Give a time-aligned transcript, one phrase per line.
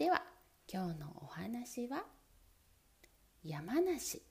[0.00, 0.22] では
[0.66, 2.04] 今日のお話は
[3.44, 4.22] 山梨。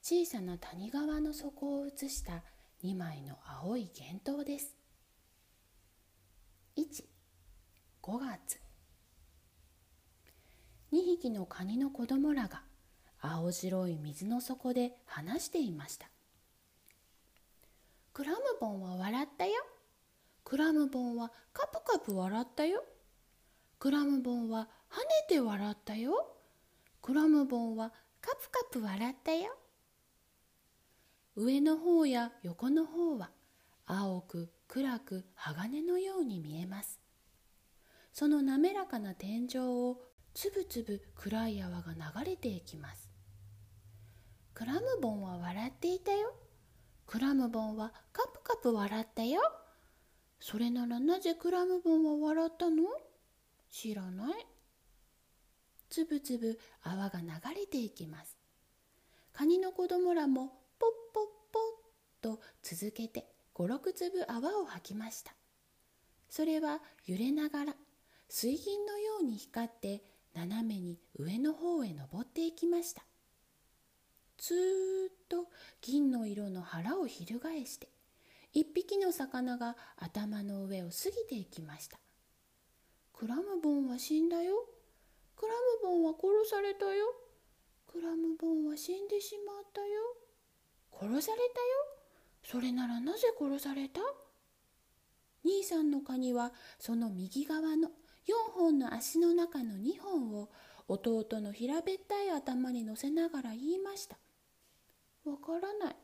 [0.00, 2.44] 小さな谷川の底を映した
[2.84, 4.76] 2枚の青い幻灯です。
[6.76, 6.84] 15
[8.20, 8.60] 月。
[10.92, 12.62] 2匹のカニの子供らが
[13.20, 16.08] 青白い水の底で話していました。
[18.12, 19.52] クラムボンは笑ったよ。
[20.44, 22.84] クラムボンはカプカプ笑ったよ。
[23.78, 26.36] クラムボンは跳ねて笑ったよ。
[27.00, 29.56] クラムボンはカプカプ笑ったよ。
[31.34, 33.30] 上の方や横の方は
[33.86, 37.00] 青く暗く鋼のように見えます。
[38.12, 39.98] その滑らかな天井を
[40.34, 43.10] つぶつぶ暗い泡が流れていきます。
[44.54, 46.34] クラムボンは笑っていたよ。
[47.06, 49.40] クラムボンはカプカプ笑ったよ。
[50.44, 52.82] それならなぜクラムボンは笑ったの？
[53.70, 54.46] 知らない？
[55.88, 58.36] つぶつぶ泡が流れていきます。
[59.32, 60.48] カニの子供らも
[60.80, 61.60] ポッポッポ
[62.30, 65.32] ッと続けて56粒泡を吐きました。
[66.28, 67.76] それは揺れながら
[68.28, 70.02] 水銀のように光って
[70.34, 73.04] 斜めに上の方へ登っていきました。
[74.38, 74.56] ずー
[75.08, 75.46] っと
[75.80, 77.91] 銀の色の腹を翻して
[78.52, 81.98] 一匹の魚が頭の上を過ぎていきました。
[83.12, 84.54] クラムボンは死んだよ。
[85.36, 87.06] クラムボンは殺されたよ。
[87.86, 89.86] クラムボンは死んでしまったよ。
[90.92, 91.48] 殺されたよ。
[92.44, 94.00] それならなぜ殺された？
[95.44, 97.88] 兄さんのカニはその右側の
[98.26, 100.50] 4本の足の中の2本を
[100.88, 104.18] 弟の平べったい頭に乗せながら言いました
[105.24, 105.96] 「わからない」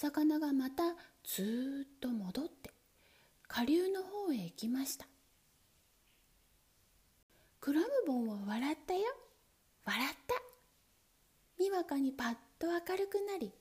[0.00, 2.70] 魚がまたずっと戻って
[3.46, 5.06] 下流の方へ行きました。
[7.60, 9.00] クラムボンは笑ったよ。
[9.84, 11.62] 笑った。
[11.62, 13.52] にわかにパッと明るくなり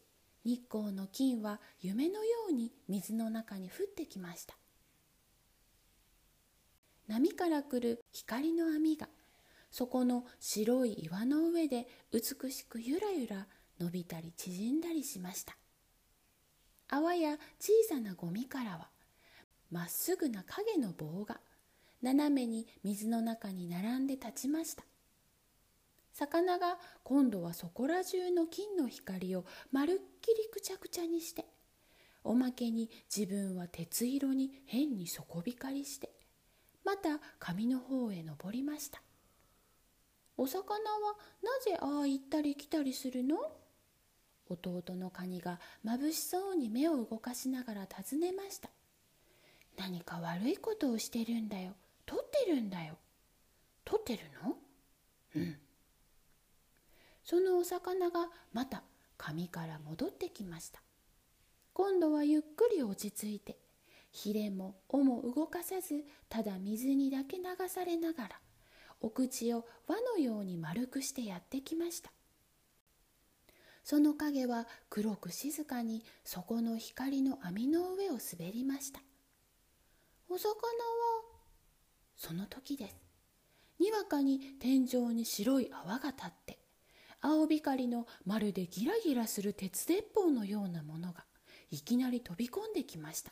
[0.46, 4.56] 日光の金は夢のように水の中に降ってきました。
[7.10, 9.10] 波から来る光の網が
[9.72, 13.46] そこの白い岩の上で美しくゆらゆら
[13.78, 15.58] 伸びたり縮んだりしました。
[16.90, 18.90] 泡や小さなゴミからは
[19.72, 21.40] まっすぐな影の棒が
[22.02, 24.84] 斜めに水の中に並んで立ちました。
[26.14, 31.46] 魚が今度はそこら中の金の光をまるっきりくちゃくちゃにして
[32.24, 36.10] おまけに自分は鉄色に変に底光りして
[36.84, 39.02] また上の方へ登りました。
[40.36, 43.38] お魚はなぜああ行ったり来たりするの？
[44.50, 48.70] 弟のカニがまぶしそうに目を動かしながら尋ねました。
[49.78, 51.74] 何か悪いことをしてるんだよ。
[52.06, 52.98] 取ってるんだよ。
[53.86, 54.56] 取ってるの？
[55.36, 55.58] うん。
[57.24, 58.84] そのお魚がまた
[59.18, 60.82] 紙から戻ってきました。
[61.74, 63.58] 今度はゆっくり落ち着いて
[64.12, 68.40] ひれも尾も動かさずただ水にだけ流されながら
[69.00, 72.12] お口を輪のように丸くしてやってきました。
[73.90, 79.02] その影は黒く静かに底の光の網の上を滑りました。
[80.30, 80.54] お魚は
[82.16, 82.96] その時です。
[83.80, 86.60] にわかに天井に白い泡が立って
[87.20, 91.26] 青光のまるでギラギラする鉄鉄砲のようなものが
[91.72, 93.32] いきなり飛び込んできました。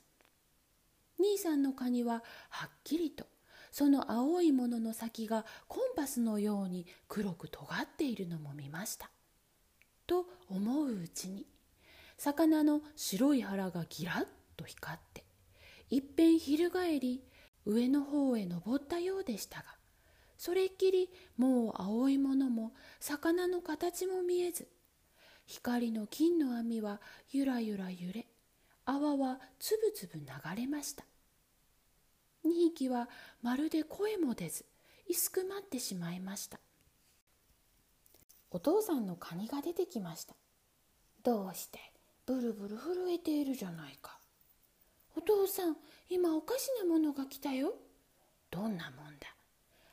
[1.19, 3.27] 兄さんのカニははっきりと
[3.69, 9.11] その青いものの先がコンパスのように黒く尖っているのも見ました。
[10.07, 11.45] と思ううちに
[12.17, 14.25] 魚の白い腹がギラッ
[14.55, 15.23] と光って
[15.89, 17.23] いっぺん翻り
[17.65, 19.65] 上の方へ登ったようでしたが
[20.37, 24.67] それっきりもう青いものも魚の形も見えず
[25.45, 28.27] 光の金の網はゆらゆら揺れ
[28.85, 31.03] 泡はつぶつぶ流れました。
[32.45, 33.09] 2匹は
[33.41, 34.65] まるで声も出ず
[35.09, 36.59] いすくまってしまいました。
[38.49, 40.35] お父さんのカニが出てきました。
[41.27, 41.79] どうして
[42.25, 44.17] ブルブル震えているじゃないか。
[45.17, 45.75] お父さん
[46.09, 47.73] 今おかしなものが来たよ。
[48.49, 49.27] どんなもんだ。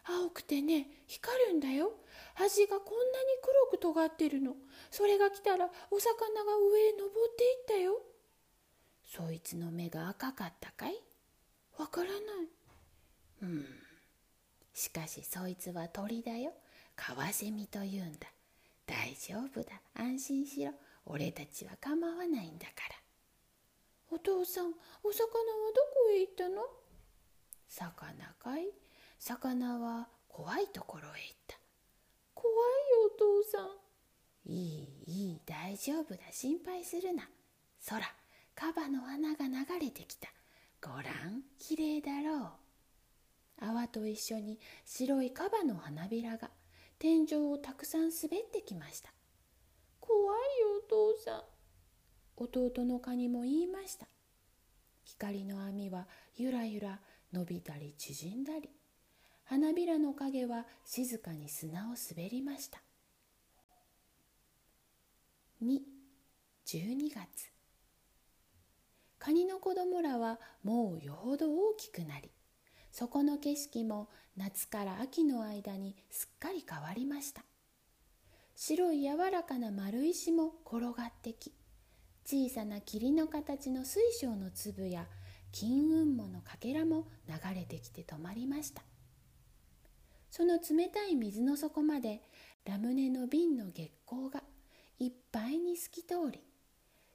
[0.05, 1.91] 青くてね光るんだよ。
[2.35, 4.55] 端がこんなに黒く尖ってるの。
[4.93, 8.01] それが来たらお魚が上へ登っていったよ。
[9.05, 10.95] そいつの目が赤かったかい？
[11.77, 12.21] わからない。
[13.43, 13.67] うん。
[14.73, 16.53] しかしそいつは鳥だよ。
[16.95, 18.29] カワセミというんだ。
[18.87, 19.81] 大丈夫だ。
[19.95, 20.71] 安心しろ。
[21.07, 22.97] 俺たちは構わないんだから。
[24.11, 24.67] お父さん
[25.03, 25.35] お魚は
[25.75, 26.63] どこへ行ったの？
[27.69, 28.69] 魚かい？
[29.19, 31.17] 魚は怖いところへ行っ
[31.47, 31.57] た。
[32.35, 32.59] 怖いよ
[33.15, 33.69] お父さん。
[34.47, 36.21] いいいい大丈夫だ。
[36.31, 37.29] 心配するな。
[37.89, 38.01] 空
[38.55, 40.29] カバの花が流れてきた。
[40.81, 42.51] ごらんきれいだろう。
[43.61, 46.51] 泡と一緒に白いカバの花びらが
[46.99, 49.11] 天井をたくさん滑ってきました。
[50.95, 51.43] 父さん。
[52.37, 54.07] 弟のカニも言いました。
[55.03, 56.07] 光の網は
[56.37, 57.01] ゆらゆら
[57.33, 58.71] 伸びたり縮んだり。
[59.45, 62.81] 花びらの影は静かに砂を滑りました。
[65.63, 65.81] 2
[66.65, 67.51] 12月。
[69.19, 72.31] カニの子供らはもうよほど大きくなり
[72.93, 77.43] そこの景色も夏から秋の間にすっかり変わりました。
[78.57, 81.53] 白い柔らかな丸石も転がってき
[82.25, 85.07] 小さな霧の形の水晶の粒や
[85.53, 88.83] 金雲母のかけらも流れてきて止まりました。
[90.31, 92.23] その冷たい水の底まで
[92.65, 94.43] ラムネの瓶の月光が
[94.99, 96.41] いっぱいに透き通り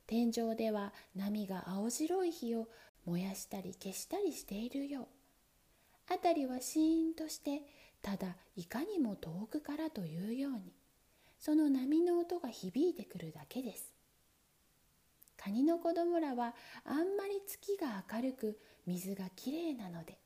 [0.08, 2.68] 天井では波が青白い火を
[3.06, 6.14] 燃やしたり消したりしているよう。
[6.14, 7.62] 辺りはシーンとして
[8.02, 10.79] ただいかにも遠くからというように。
[11.40, 13.94] その波の音が響いてくるだけです
[15.38, 16.54] カニの子供らは
[16.84, 20.18] あんまり月が明るく水がきれいなので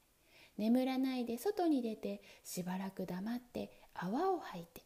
[0.57, 4.81] 眠らないで外に出てしばらく黙って泡を吐いて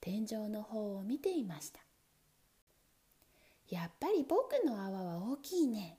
[0.00, 1.80] 天井の方を見ていました
[3.68, 5.98] やっぱり僕の泡は大きいね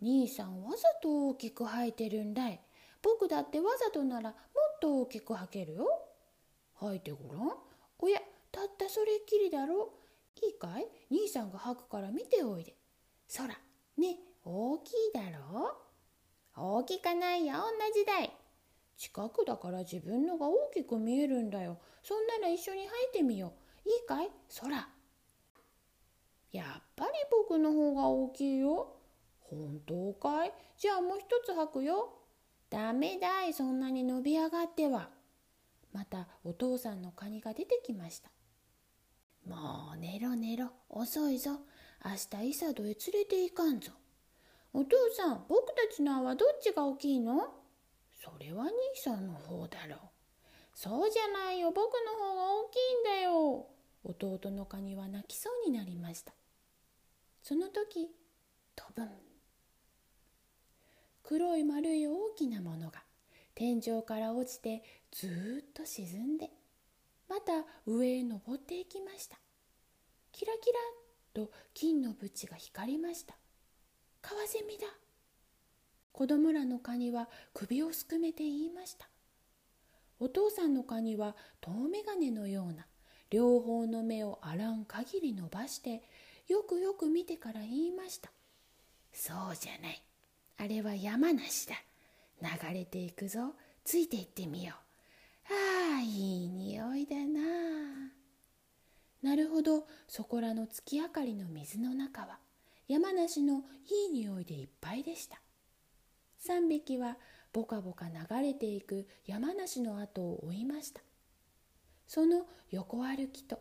[0.00, 2.60] 兄さんわざと大きく吐いてるんだい
[3.04, 4.36] 僕だってわざとならも
[4.76, 5.86] っと大きく吐けるよ。
[6.80, 7.52] 吐いてごらん。
[7.98, 8.18] おや、
[8.54, 9.92] たったそれっきりだろ。
[10.40, 10.86] いいかい？
[11.10, 12.76] 兄さんが吐くから見ておいで。
[13.26, 13.48] そら、
[13.98, 15.76] ね、大きいだろ
[16.56, 17.60] 大きかないよ、同
[17.92, 18.32] じだい。
[18.96, 21.78] 近くだから自分のが大きく見えるんだよ。
[22.02, 23.54] そんなら一緒に吐いてみよ
[23.84, 23.88] う。
[23.88, 24.30] いいかい？
[24.48, 24.88] そら。
[26.52, 28.96] やっぱり僕の方が大きいよ。
[29.40, 30.52] 本当かい？
[30.78, 32.20] じゃあもう一つ吐くよ。
[32.70, 35.10] ダメだいそんなに伸び上がっては。
[35.92, 38.30] またお父さんのカニが出てきました。
[39.46, 41.60] もう寝ろ寝ろ遅いぞ
[42.04, 43.92] 明日イサドへ連れて行かんぞ。
[44.72, 47.54] お父さん僕たちの泡どっちが大きいの？
[48.22, 49.98] それは兄さんの方だろう。
[50.74, 53.66] そうじゃないよ僕の方が大きいんだよ。
[54.02, 56.32] 弟のカニは泣きそうになりました。
[57.42, 58.08] その時
[58.74, 59.08] 飛ぶん
[61.22, 63.02] 黒い丸い大きなものが
[63.54, 64.82] 天井から落ちて
[65.12, 66.50] ずっと沈んで
[67.28, 69.36] また上へ登っていきました
[70.32, 70.78] キラキラ
[71.34, 73.34] と金の縁が光りました
[74.22, 74.86] カワセミだ
[76.12, 79.08] 子供らのカニは首をすくめて言いました
[80.20, 82.86] お父さんのカニは遠眼鏡のような
[83.30, 86.02] 両方の目をあらん限り伸ばして
[86.48, 88.30] よくよく見てから言いました
[89.12, 90.02] そうじゃない
[90.56, 91.74] あれは山梨だ。
[92.40, 93.54] 流れていくぞ。
[93.84, 94.93] ついていってみよう。
[96.00, 97.40] いい匂いだな。
[99.22, 102.38] なるほど、そこらの月明かりの水の中は
[102.88, 105.40] 山梨のいい匂いでいっぱいでした。
[106.46, 107.16] 3匹は
[107.52, 111.00] ぼかぼか流れていく山梨の後を追いました。
[112.06, 113.60] その横歩きと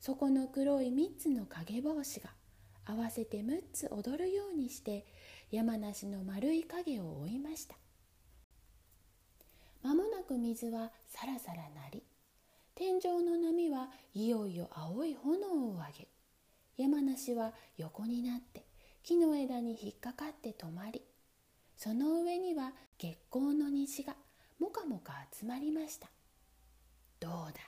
[0.00, 2.30] そこの黒い3つの影帽子が
[2.84, 5.06] 合わせて6つ踊るようにして
[5.50, 7.76] 山梨の丸い影を追いました
[9.82, 12.02] 間もなく水はさらさらなり
[12.74, 16.08] 天井の波はいよいよ青い炎を上げ
[16.76, 18.64] 山梨は横になって
[19.02, 21.02] 木の枝に引っかかって止まり
[21.76, 24.14] その上には月光の虹が
[24.60, 26.08] もかもか集まりました。
[27.18, 27.60] どうだ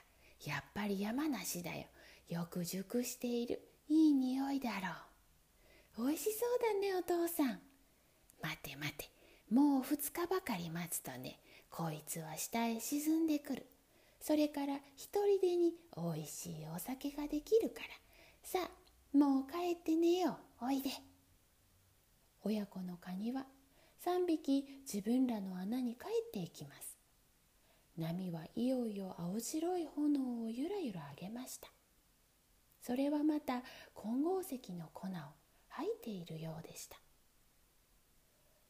[0.49, 1.87] やっぱり山梨だよ。
[2.29, 3.59] よく熟している。
[3.89, 4.69] いい匂いだ
[5.97, 6.07] ろう。
[6.07, 7.59] おいしそうだねお父さん。
[8.41, 9.09] 待て待て
[9.51, 11.37] もう2日ばかり待つとね。
[11.75, 13.65] こいつは下へ沈んでくる。
[14.21, 17.87] それから一人でにおいしいお酒ができるから。
[18.43, 20.65] さあもう帰って寝よう。
[20.67, 20.89] おいで。
[22.45, 23.45] 親子のカニは
[24.05, 26.97] 3匹自分らの穴に帰っていきます。
[27.97, 31.67] 波はいよいよ青白い炎をゆらゆら上げました。
[32.81, 33.63] それはまた
[33.93, 35.11] 金剛石の粉を
[35.67, 36.95] 吐いているようでした。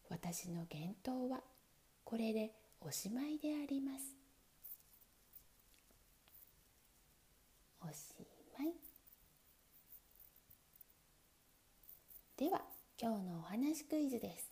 [0.10, 1.42] 私の言動は
[2.04, 4.16] これでおしまいであります。
[7.82, 8.14] おし
[8.58, 8.74] まい。
[12.38, 12.62] では
[13.02, 14.52] 今日のお話クイズです。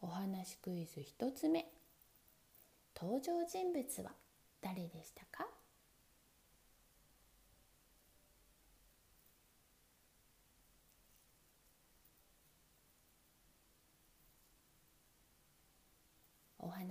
[0.00, 1.66] お話クイズ1つ目。
[2.96, 4.12] 登場人物は
[4.60, 5.46] 誰でしたか？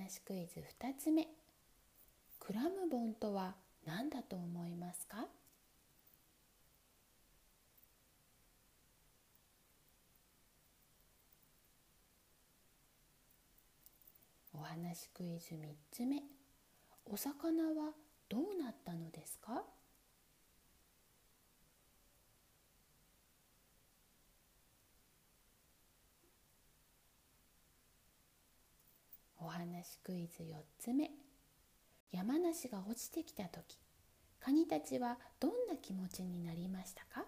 [0.08, 1.28] お話クイズ2つ目。
[2.40, 5.28] クラムボンとは何だと思いますか？
[14.54, 16.24] お話クイズ3つ目。
[17.06, 17.92] お魚は
[18.30, 19.66] どうなったのですか？
[29.48, 31.10] お話クイズ4つ目。
[32.12, 33.80] 山梨が落ちてきた時
[34.42, 37.24] カニたちはどんな気持ちになりましたか？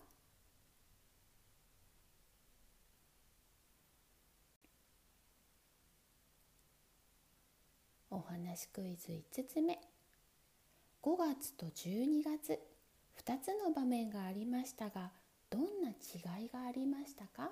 [8.12, 9.80] お話クイズ5つ目。
[11.02, 12.60] 5月と12月
[13.26, 15.12] 2つの場面がありましたが
[15.50, 17.52] どんな違いがありましたか？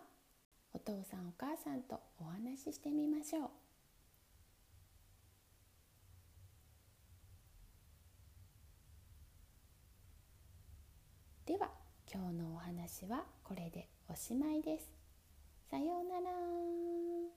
[0.74, 3.50] お父さんお母さんとお話ししてみましょう。
[11.48, 11.70] では
[12.14, 14.92] 今日のお話はこれでおしまいです。
[15.72, 17.28] さようなら。